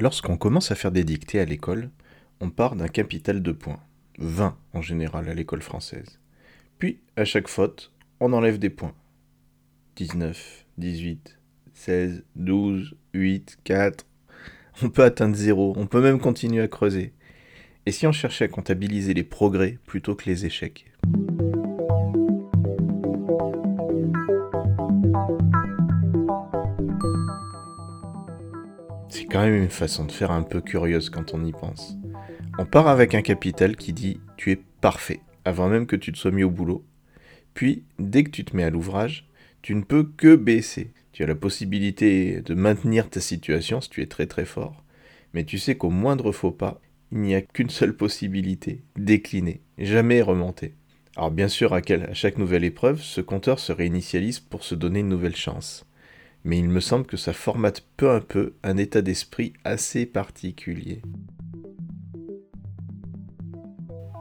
[0.00, 1.90] Lorsqu'on commence à faire des dictées à l'école,
[2.40, 3.80] on part d'un capital de points,
[4.18, 6.20] 20 en général à l'école française.
[6.78, 8.94] Puis, à chaque faute, on enlève des points.
[9.96, 11.40] 19, 18,
[11.74, 14.06] 16, 12, 8, 4.
[14.84, 17.12] On peut atteindre 0, on peut même continuer à creuser.
[17.84, 20.92] Et si on cherchait à comptabiliser les progrès plutôt que les échecs?
[29.08, 31.96] C'est quand même une façon de faire un peu curieuse quand on y pense.
[32.58, 36.18] On part avec un capital qui dit tu es parfait, avant même que tu te
[36.18, 36.84] sois mis au boulot.
[37.54, 39.28] Puis, dès que tu te mets à l'ouvrage,
[39.62, 40.92] tu ne peux que baisser.
[41.12, 44.84] Tu as la possibilité de maintenir ta situation si tu es très très fort.
[45.34, 46.80] Mais tu sais qu'au moindre faux pas,
[47.10, 50.74] il n'y a qu'une seule possibilité, décliner, jamais remonter.
[51.16, 51.80] Alors bien sûr, à,
[52.12, 55.87] chaque nouvelle épreuve, ce compteur se réinitialise pour se donner une nouvelle chance.
[56.44, 61.02] Mais il me semble que ça formate peu à peu un état d'esprit assez particulier.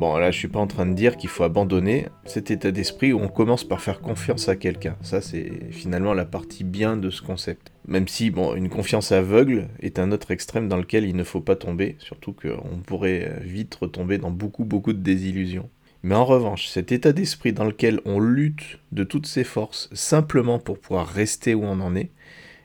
[0.00, 3.12] Bon, là, je suis pas en train de dire qu'il faut abandonner cet état d'esprit
[3.12, 4.96] où on commence par faire confiance à quelqu'un.
[5.02, 7.70] Ça, c'est finalement la partie bien de ce concept.
[7.86, 11.42] Même si, bon, une confiance aveugle est un autre extrême dans lequel il ne faut
[11.42, 15.68] pas tomber, surtout qu'on pourrait vite retomber dans beaucoup, beaucoup de désillusions.
[16.02, 20.58] Mais en revanche, cet état d'esprit dans lequel on lutte de toutes ses forces simplement
[20.58, 22.10] pour pouvoir rester où on en est,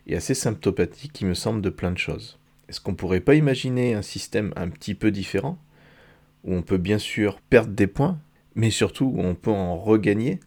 [0.07, 2.39] est assez symptomatique, il me semble, de plein de choses.
[2.69, 5.57] Est-ce qu'on pourrait pas imaginer un système un petit peu différent
[6.45, 8.19] où on peut bien sûr perdre des points,
[8.55, 10.39] mais surtout où on peut en regagner,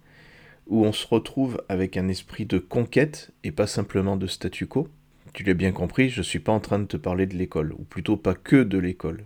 [0.66, 4.88] où on se retrouve avec un esprit de conquête et pas simplement de statu quo?
[5.34, 7.72] Tu l'as bien compris, je ne suis pas en train de te parler de l'école,
[7.72, 9.24] ou plutôt pas que de l'école.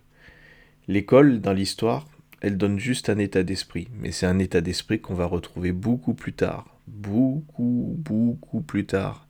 [0.88, 2.06] L'école, dans l'histoire,
[2.42, 6.12] elle donne juste un état d'esprit, mais c'est un état d'esprit qu'on va retrouver beaucoup
[6.12, 9.28] plus tard, beaucoup, beaucoup plus tard,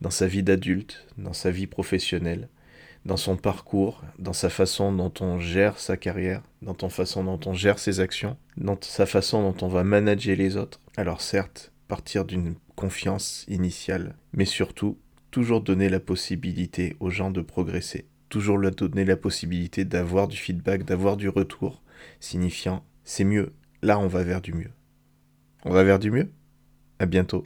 [0.00, 2.48] dans sa vie d'adulte, dans sa vie professionnelle,
[3.04, 7.40] dans son parcours, dans sa façon dont on gère sa carrière, dans sa façon dont
[7.44, 10.80] on gère ses actions, dans sa façon dont on va manager les autres.
[10.96, 14.98] Alors certes, partir d'une confiance initiale, mais surtout,
[15.30, 20.36] toujours donner la possibilité aux gens de progresser, toujours leur donner la possibilité d'avoir du
[20.36, 21.82] feedback, d'avoir du retour,
[22.20, 24.72] signifiant c'est mieux, là on va vers du mieux.
[25.64, 26.30] On va vers du mieux?
[26.98, 27.44] À bientôt.